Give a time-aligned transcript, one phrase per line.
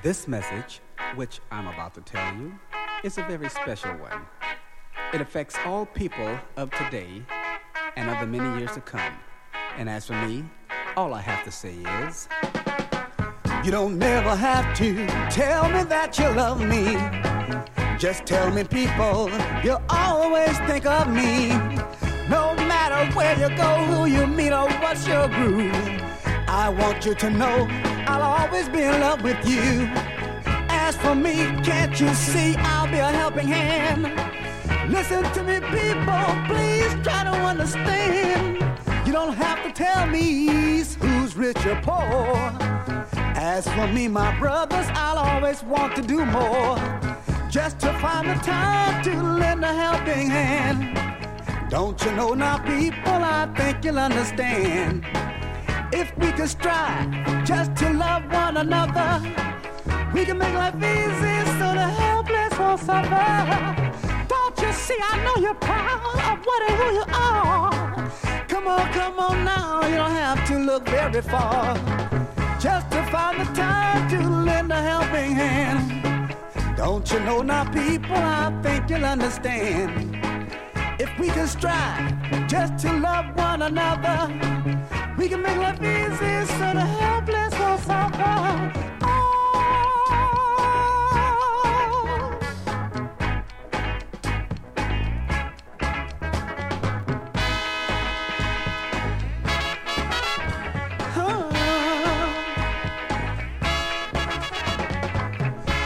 [0.00, 0.80] This message,
[1.16, 2.54] which I'm about to tell you,
[3.02, 4.26] is a very special one.
[5.12, 7.24] It affects all people of today
[7.96, 9.12] and of the many years to come.
[9.76, 10.44] And as for me,
[10.96, 11.74] all I have to say
[12.04, 12.28] is
[13.64, 16.96] You don't never have to tell me that you love me.
[17.98, 19.28] Just tell me, people,
[19.64, 21.48] you always think of me.
[22.28, 25.74] No matter where you go, who you meet, or what's your groove.
[26.46, 29.86] I want you to know I'll always be in love with you.
[30.70, 34.02] As for me, can't you see I'll be a helping hand?
[34.90, 38.64] Listen to me, people, please try to understand.
[39.06, 42.34] You don't have to tell me who's rich or poor.
[43.36, 46.76] As for me, my brothers, I'll always want to do more
[47.50, 50.80] just to find the time to lend a helping hand.
[51.68, 55.04] Don't you know now, people, I think you'll understand.
[55.92, 57.10] If we could strive
[57.44, 59.22] just to love one another,
[60.12, 63.96] we can make life easy so the helpless won't suffer.
[64.28, 68.10] Don't you see, I know you're proud of what and who you are.
[68.48, 71.74] Come on, come on now, you don't have to look very far.
[72.60, 76.34] Just to find the time to lend a helping hand.
[76.76, 80.16] Don't you know now, people, I think you'll understand.
[81.00, 84.77] If we can strive just to love one another,
[85.18, 88.72] we can make life easy so the helpless won't suffer.
[89.02, 89.50] Oh.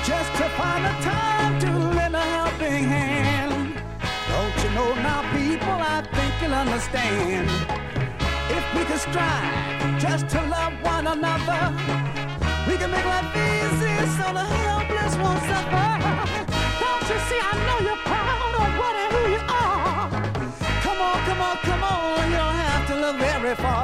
[0.04, 3.80] Just to find the time to lend a helping hand.
[4.28, 7.51] Don't you know my people, I think you'll understand.
[8.82, 11.62] We can strive just to love one another,
[12.66, 15.90] we can make life easy so the helpless won't suffer.
[16.82, 20.10] Don't you see, I know you're proud of what and who you are.
[20.82, 23.81] Come on, come on, come on, you don't have to look very far.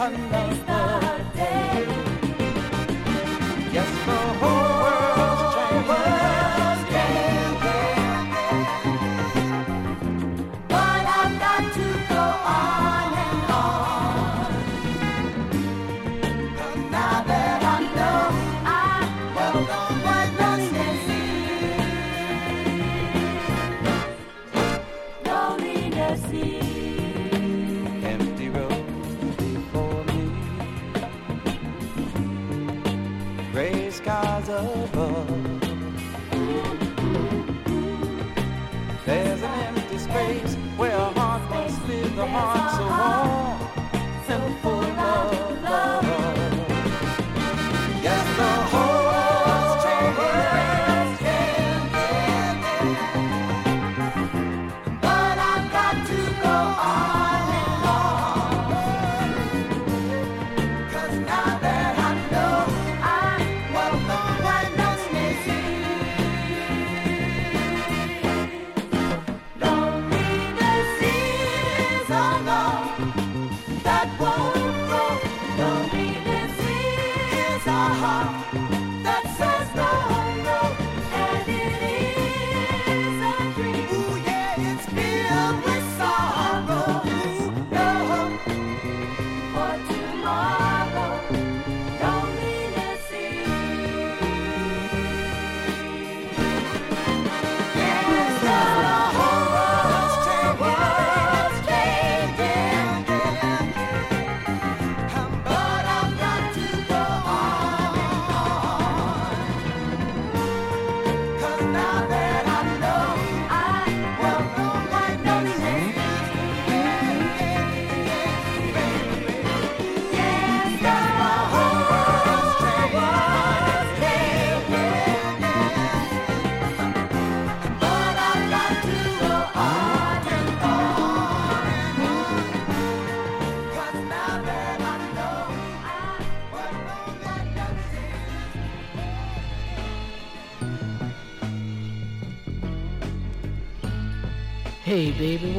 [0.00, 0.39] Panda.
[34.62, 35.59] 了吧。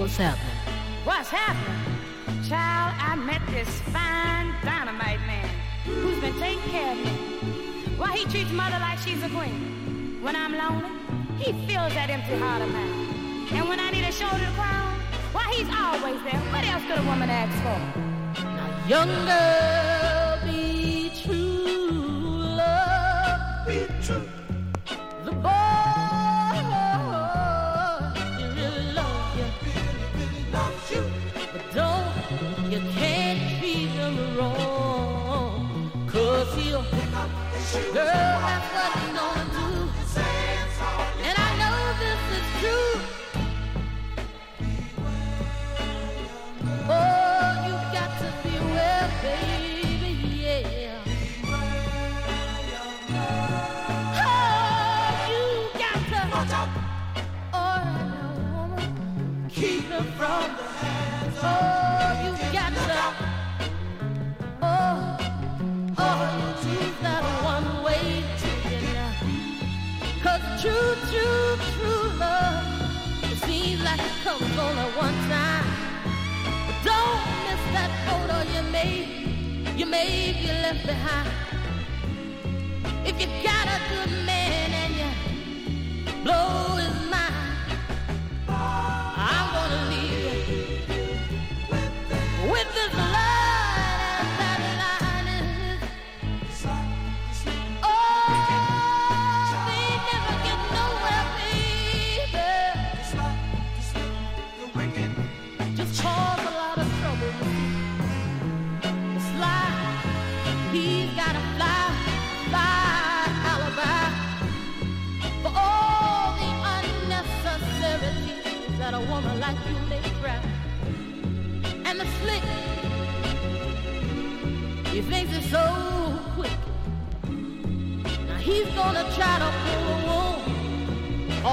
[0.01, 0.55] what's happening.
[1.03, 2.49] What's happening?
[2.49, 5.47] Child, I met this fine dynamite man
[5.85, 7.11] who's been taking care of me.
[7.97, 10.19] Why he treats mother like she's a queen.
[10.23, 10.89] When I'm lonely,
[11.37, 13.47] he fills that empty heart of mine.
[13.51, 14.99] And when I need a shoulder to cry on,
[15.33, 16.41] why he's always there.
[16.49, 18.43] What else could a woman ask for?
[18.43, 19.80] Now, young girl.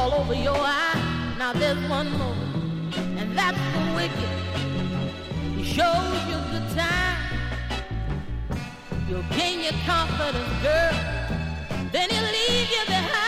[0.09, 1.35] all over your eye.
[1.39, 2.35] Now there's one more,
[3.19, 4.33] and that's the wicked.
[5.57, 7.17] He shows you good time.
[9.09, 10.95] You'll gain your confidence, girl.
[11.93, 13.28] Then he'll leave you behind.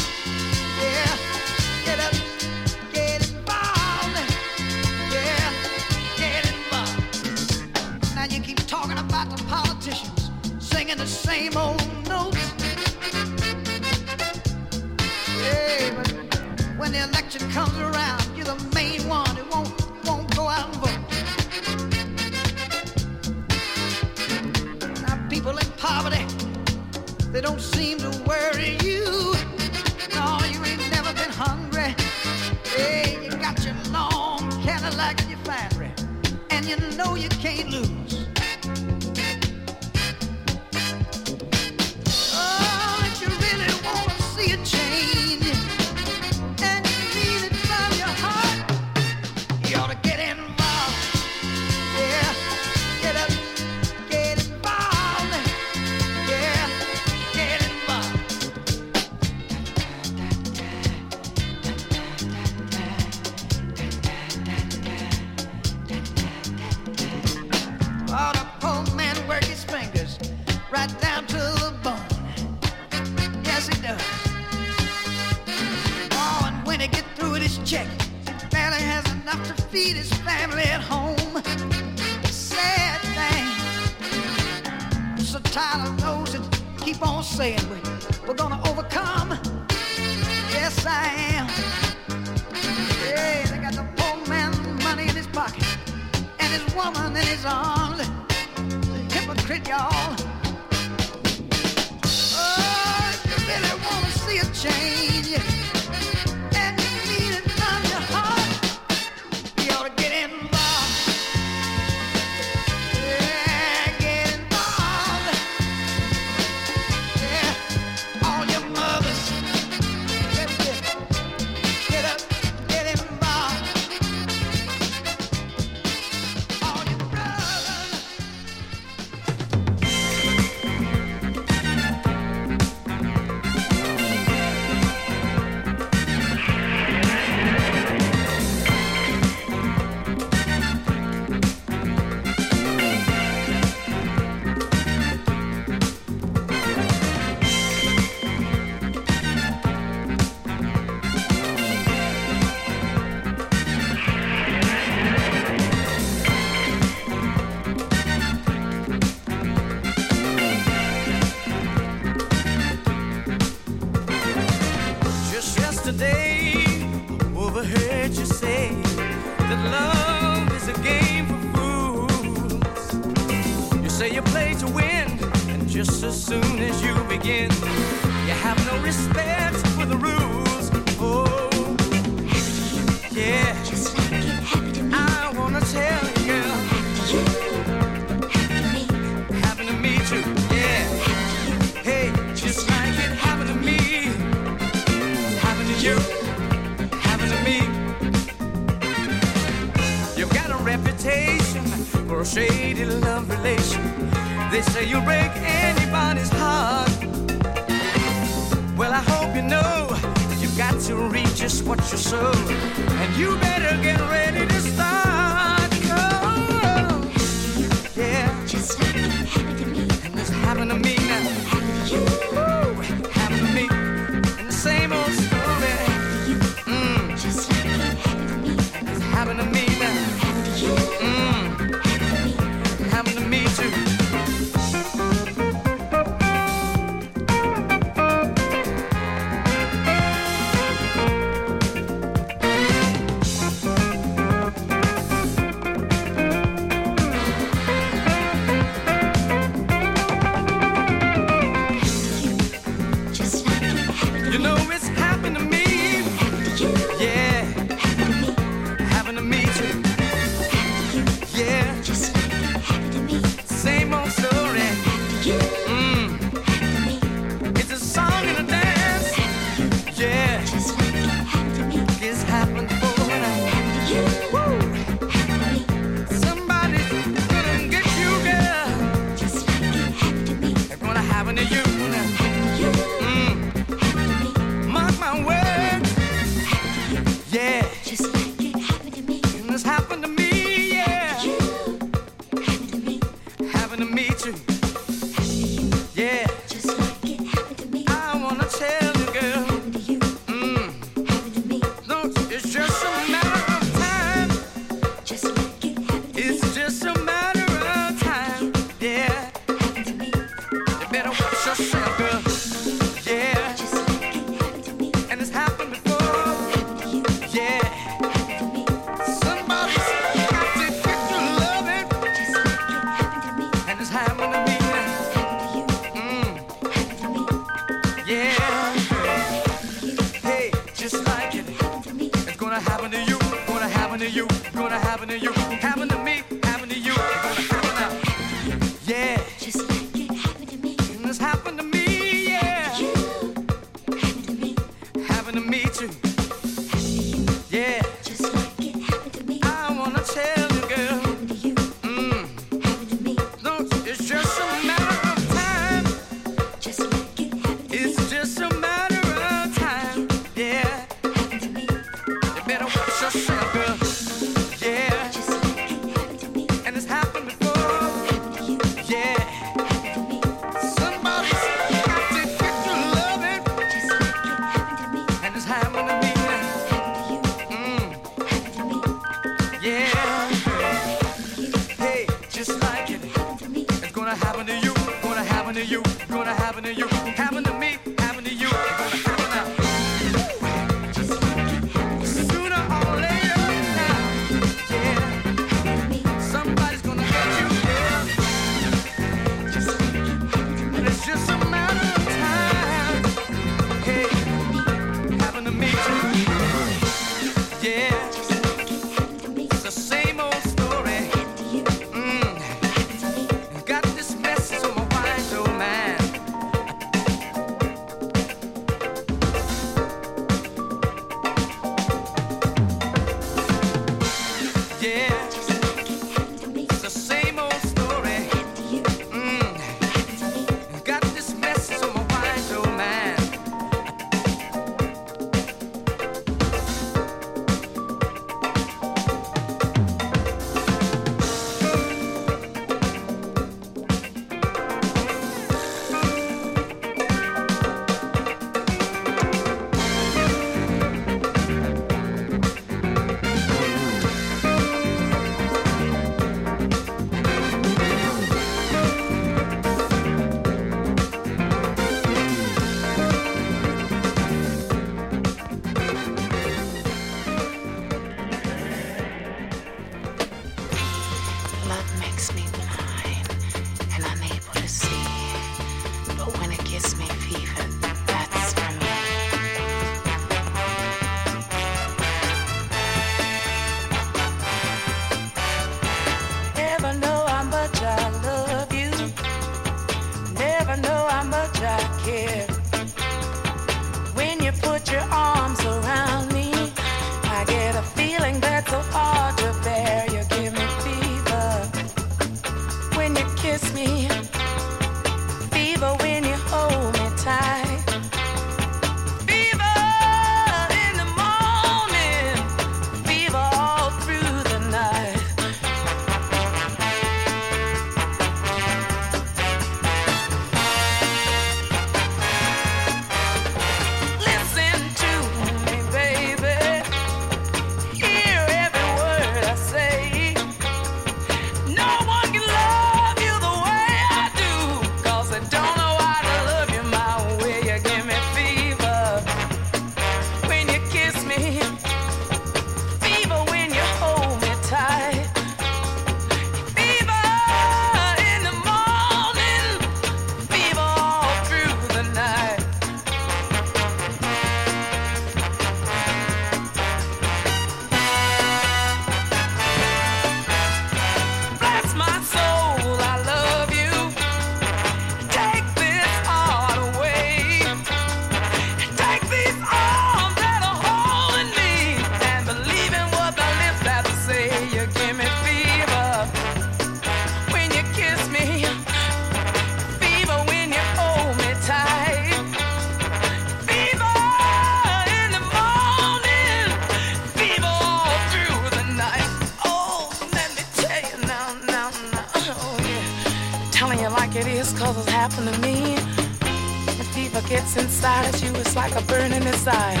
[598.00, 600.00] Inside of you, it's like a burning desire.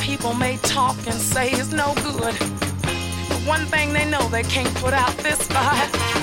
[0.00, 2.34] People may talk and say it's no good.
[3.28, 6.19] But one thing they know, they can't put out this fire.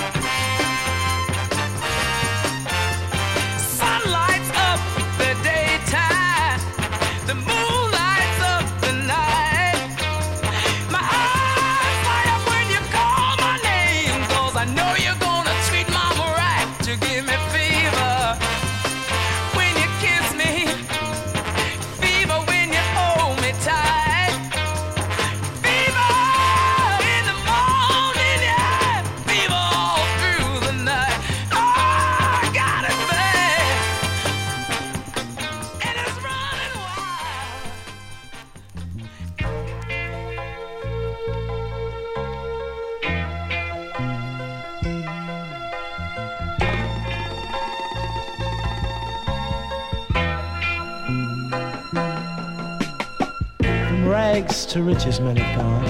[55.07, 55.85] Riches men gone,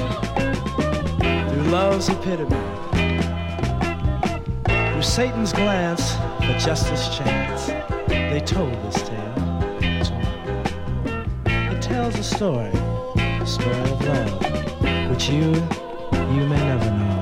[1.49, 2.55] through love's epitome,
[4.91, 6.13] through Satan's glance
[6.45, 7.67] for justice chance.
[8.07, 9.33] They told this tale.
[11.45, 12.71] It tells a story,
[13.17, 15.53] a story of love, which you,
[16.35, 17.21] you may never know.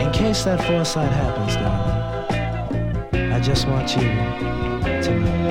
[0.00, 4.02] In case that foresight happens, darling, I just want you
[5.02, 5.43] to know.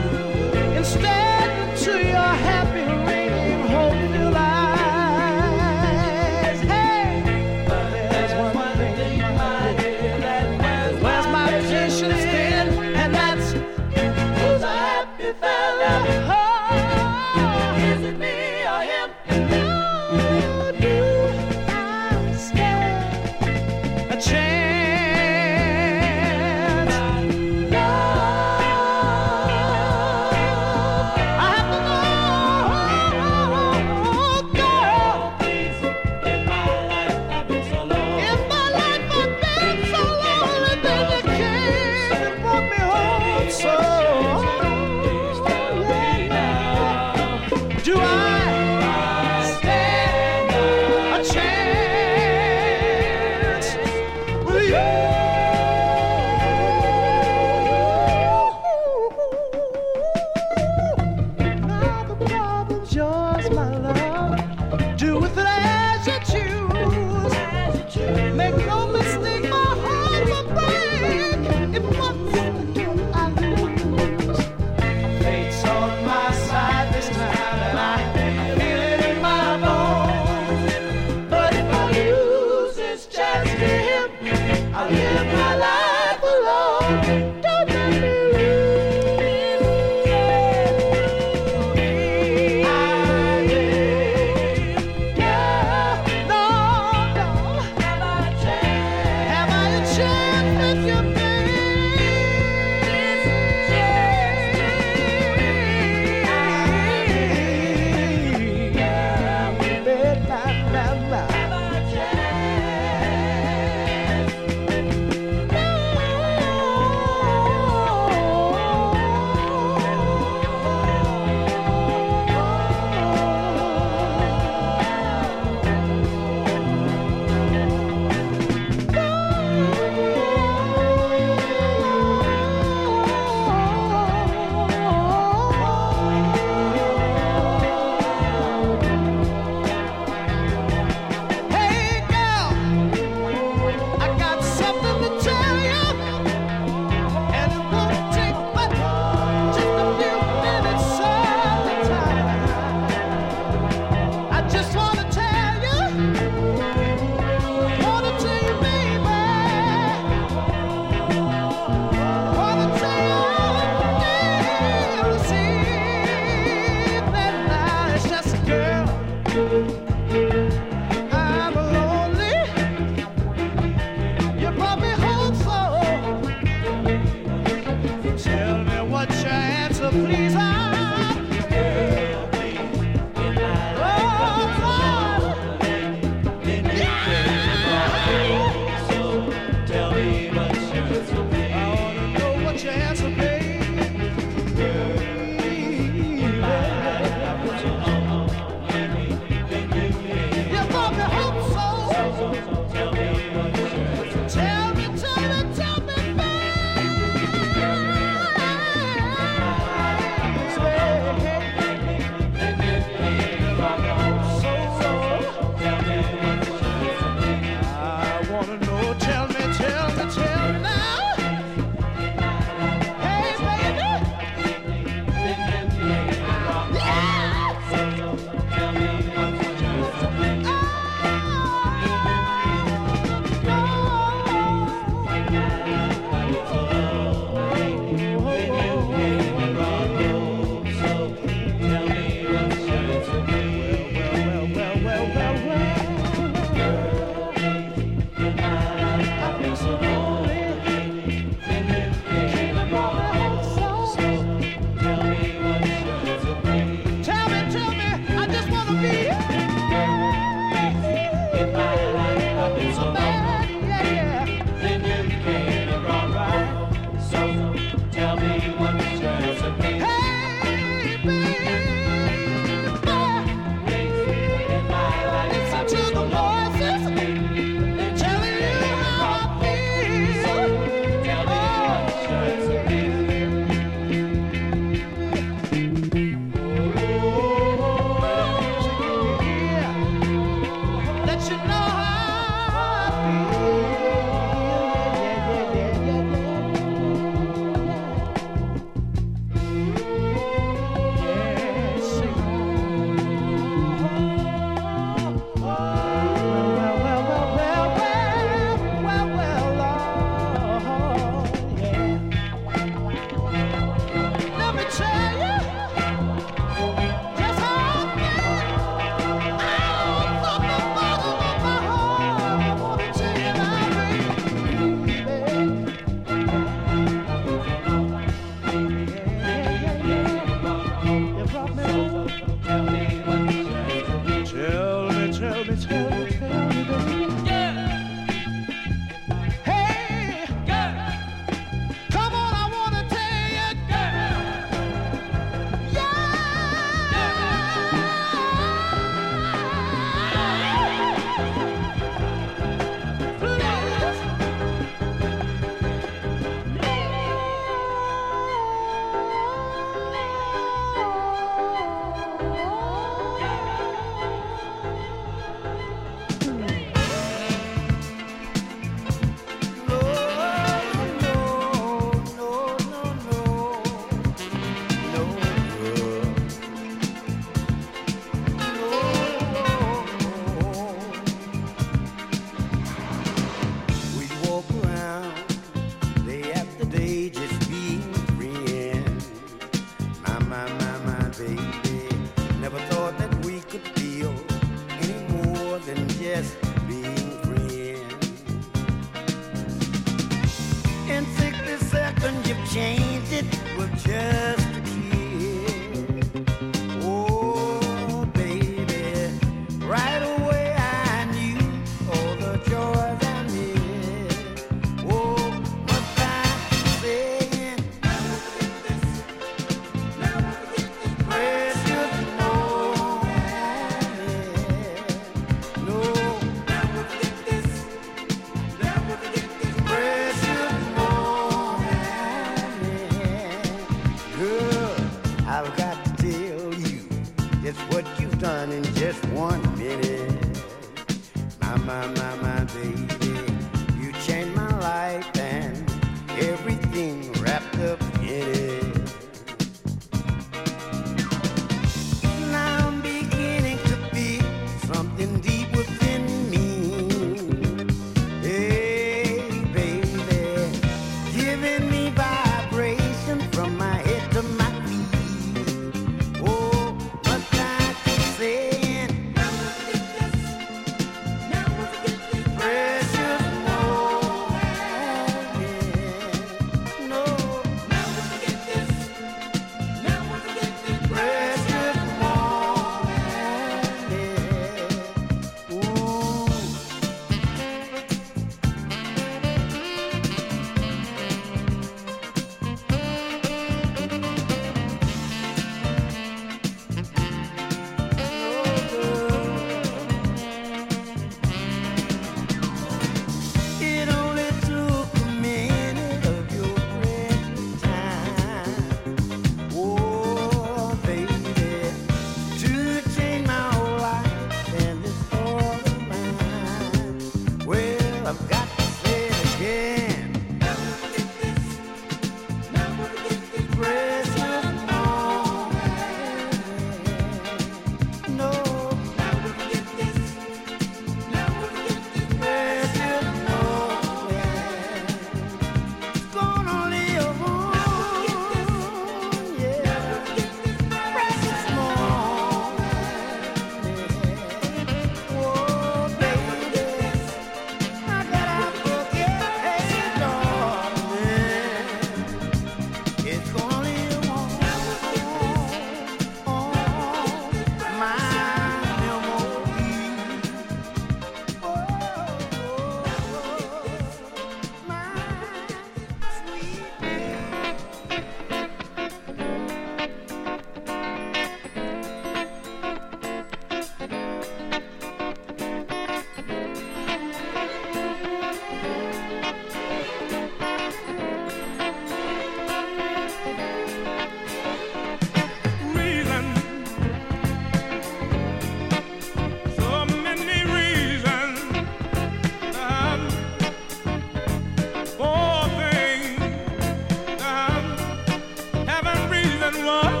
[599.73, 600.00] Oh.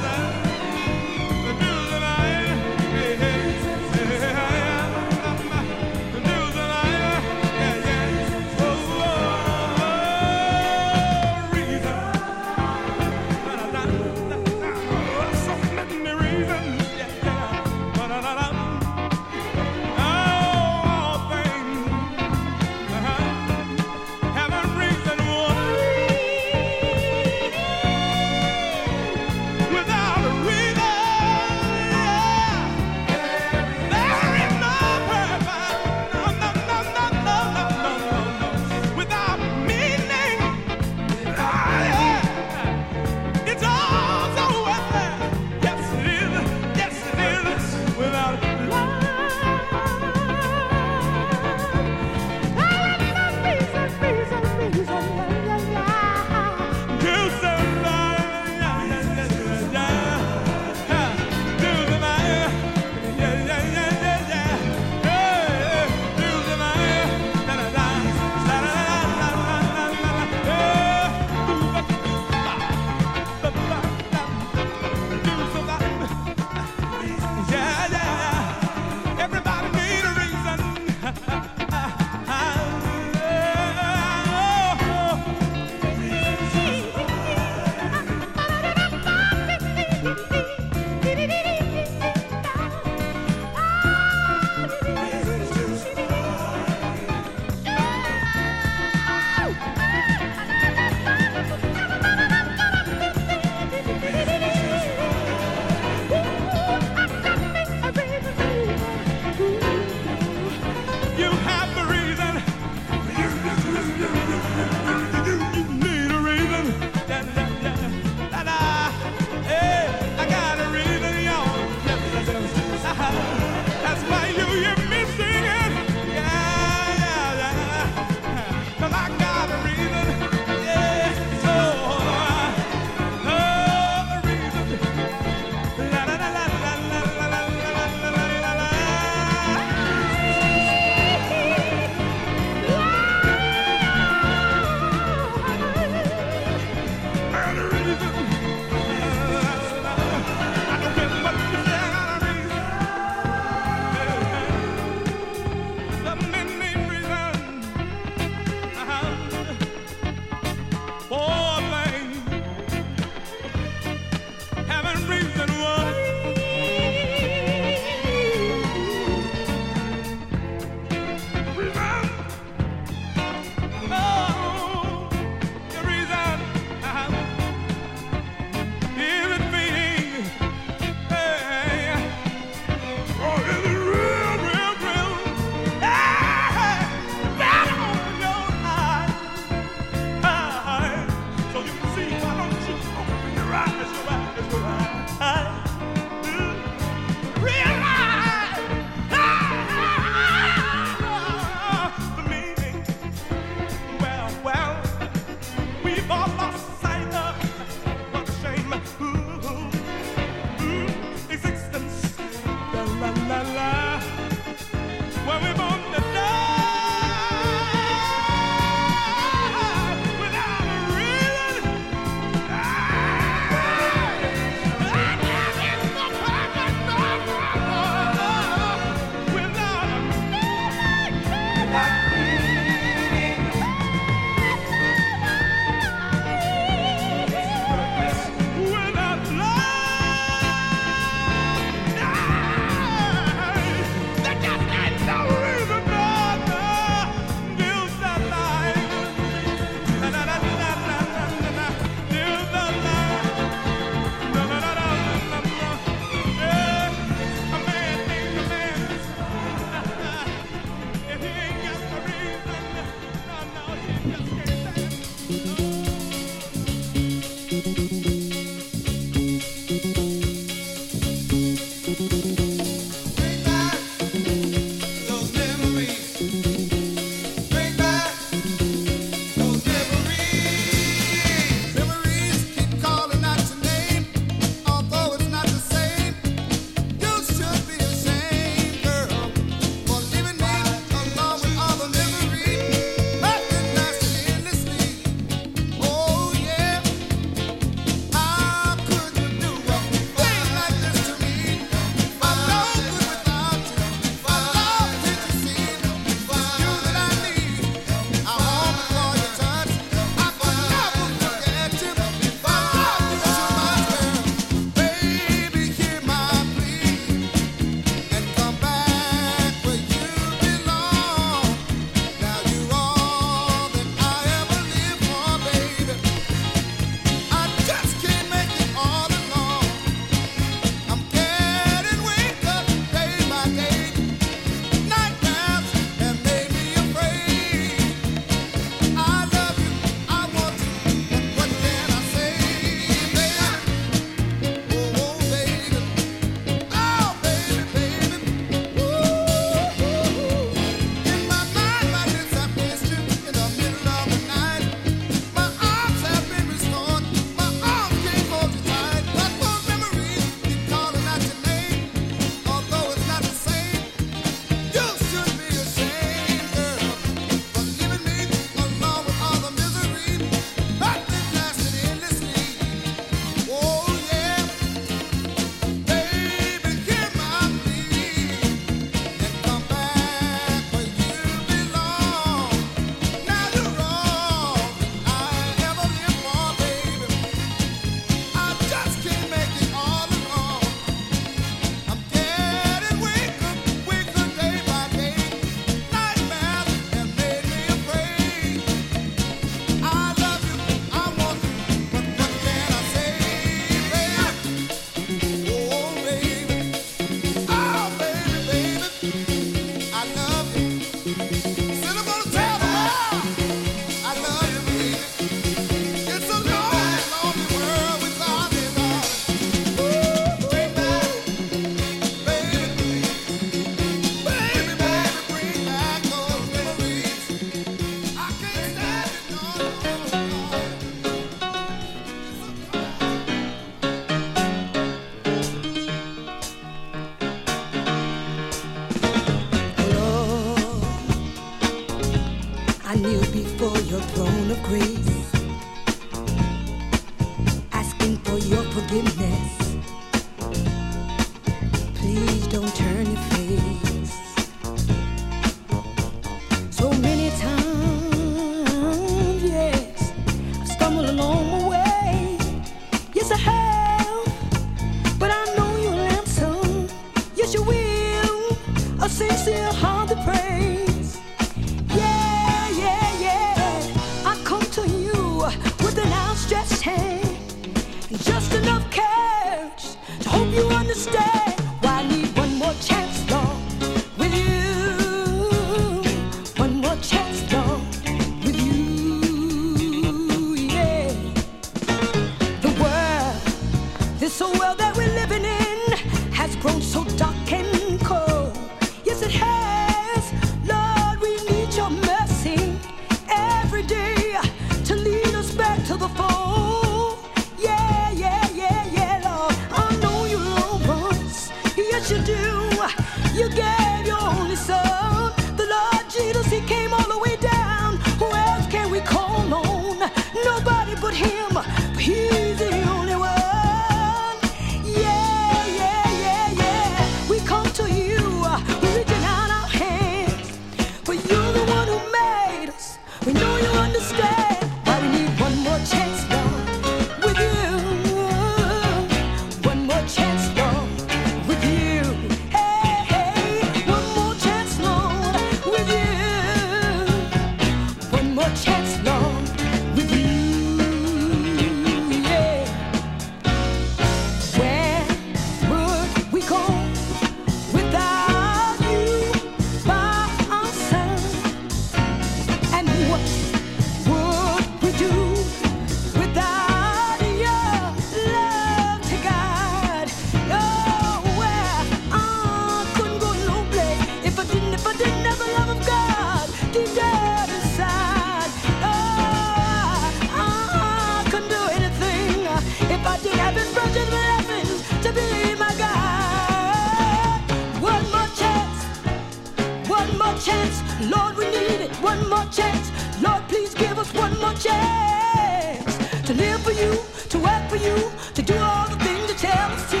[594.66, 595.94] chance
[596.26, 596.90] to live for you,
[597.32, 597.96] to work for you,
[598.34, 600.00] to do all the things you tell us to.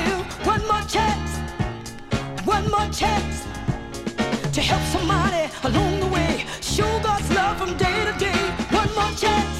[0.52, 1.30] One more chance,
[2.44, 3.36] one more chance
[4.56, 6.44] to help somebody along the way.
[6.60, 8.42] Show God's love from day to day.
[8.80, 9.58] One more chance,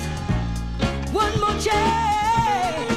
[1.13, 2.96] one more chance.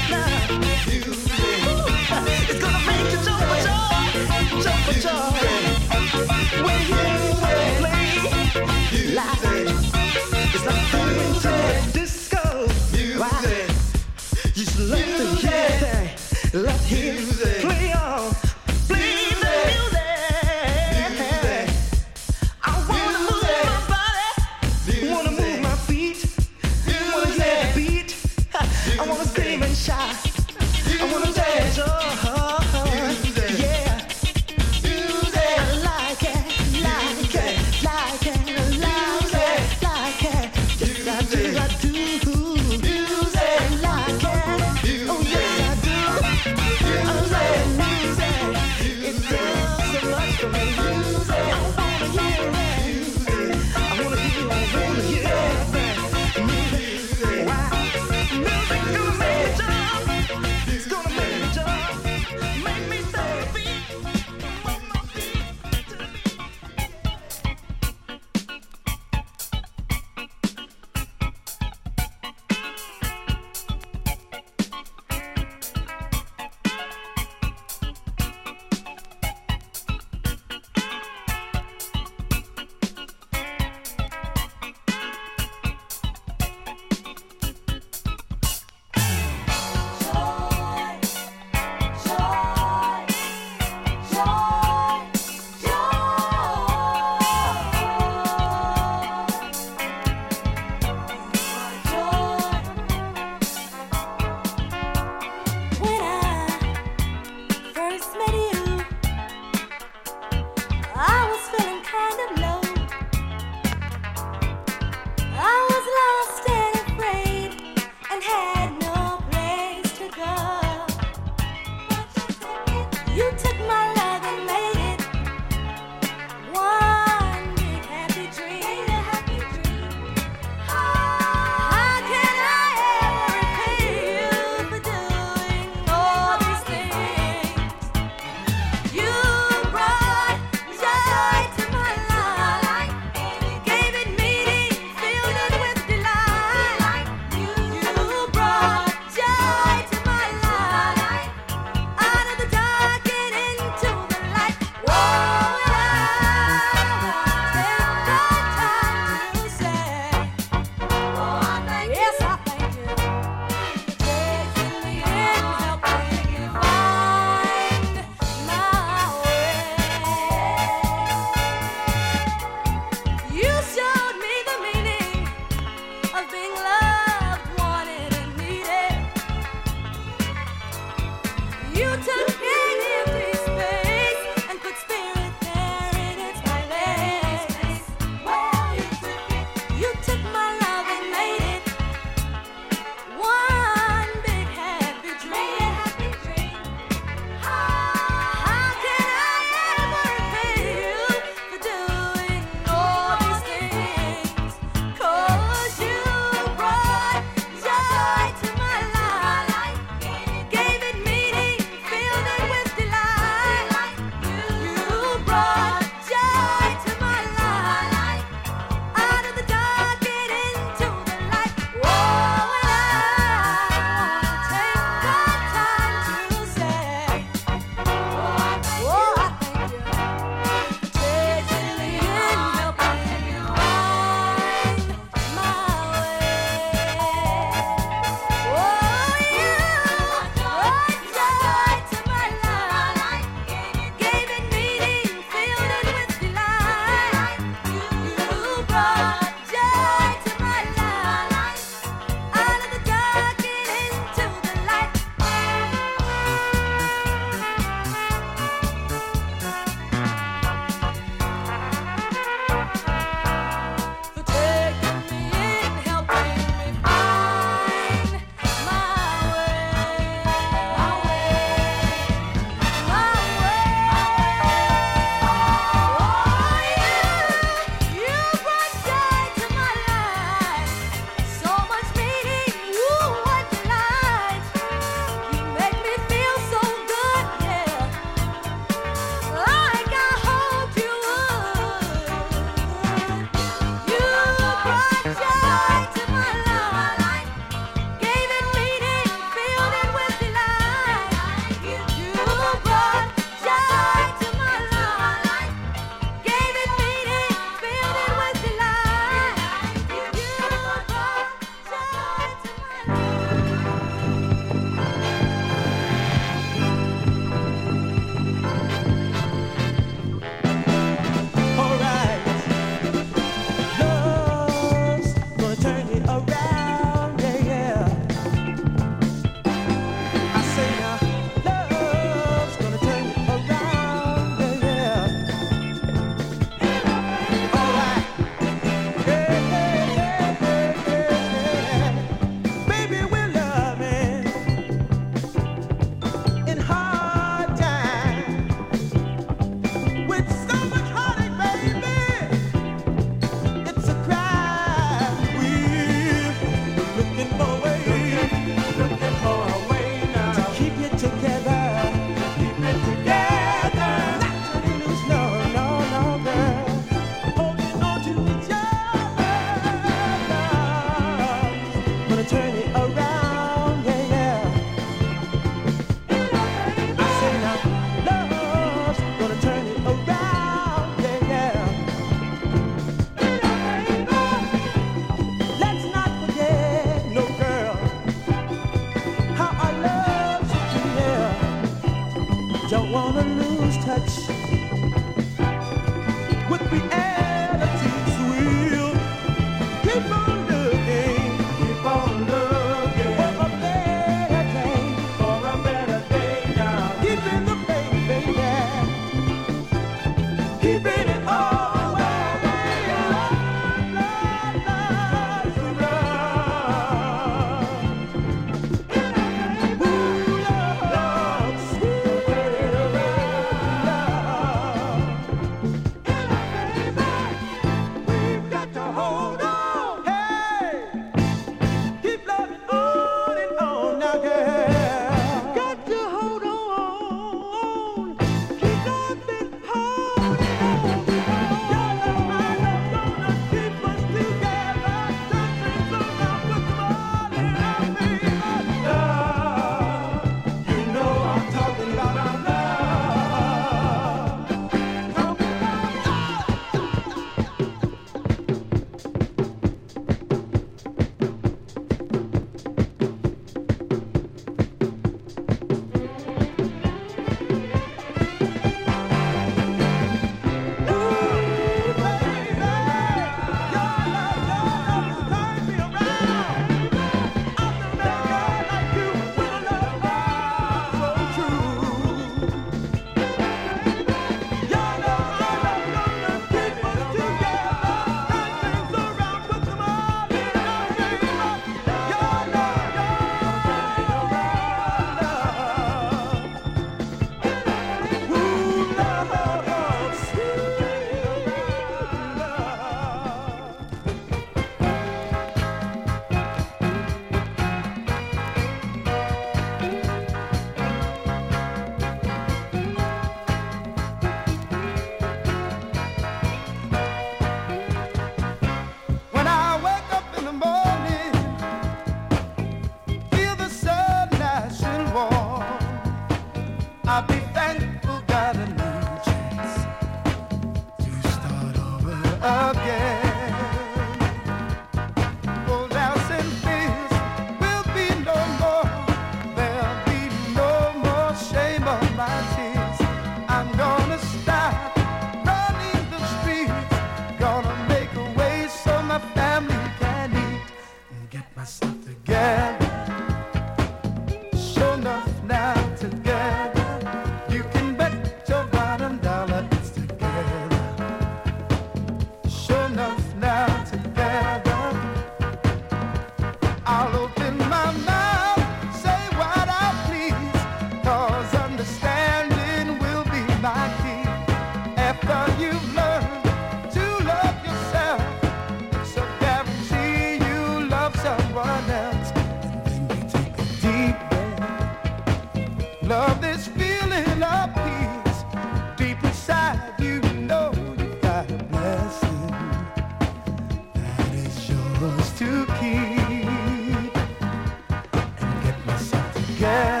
[599.61, 600.00] Yeah.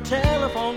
[0.00, 0.76] telephone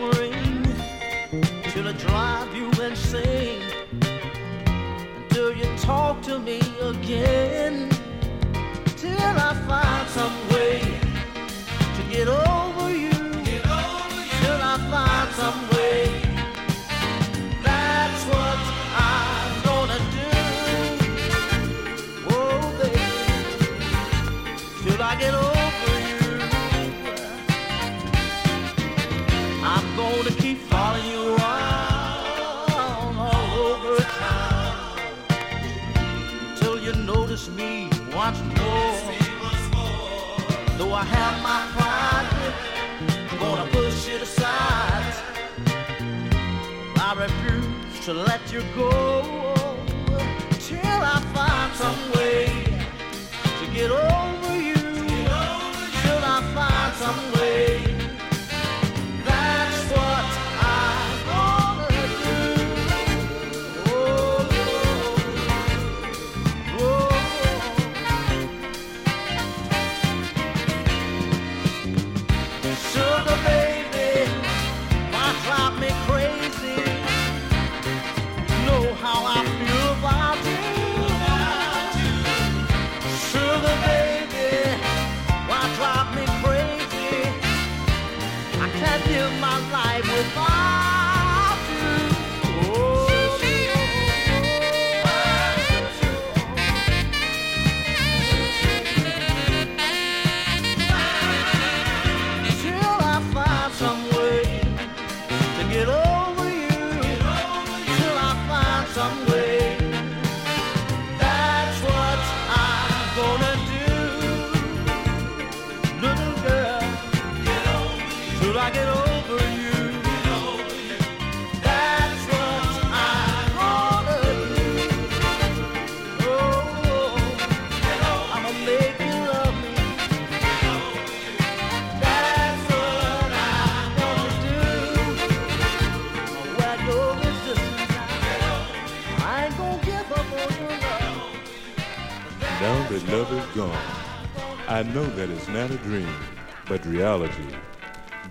[146.72, 147.50] but reality.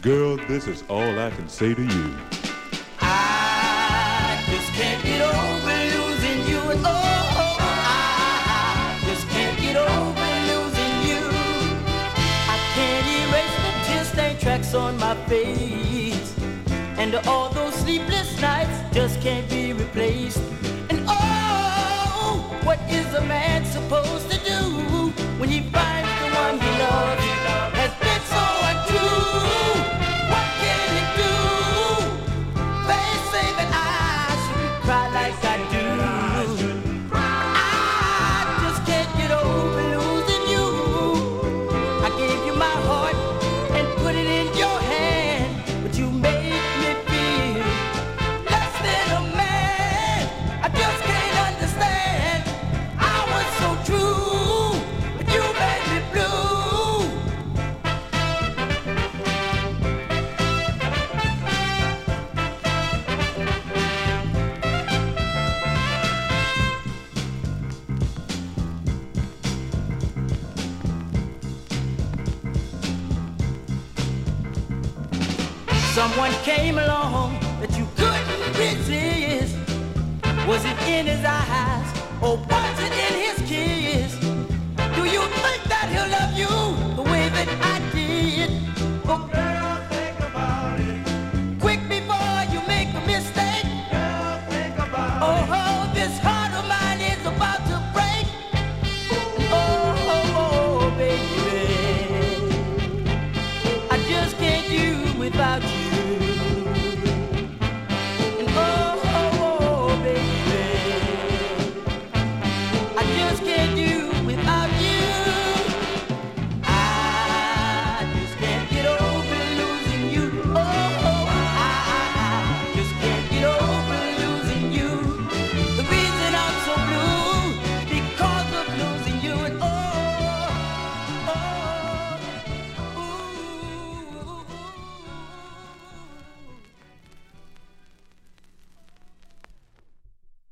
[0.00, 2.16] Girl, this is all I can say to you.
[2.98, 6.62] I just can't get over losing you.
[6.64, 11.22] Oh, oh, I just can't get over losing you.
[12.54, 16.34] I can't erase the tear stained tracks on my face.
[16.96, 19.49] And all those sleepless nights just can't